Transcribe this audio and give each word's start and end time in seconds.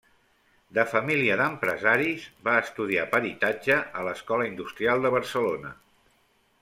De 0.77 0.85
família 0.93 1.35
d'empresaris, 1.41 2.25
va 2.49 2.55
estudiar 2.61 3.05
peritatge 3.13 3.77
a 4.01 4.07
l'Escola 4.09 4.49
Industrial 4.53 5.05
de 5.09 5.13
Barcelona. 5.19 5.75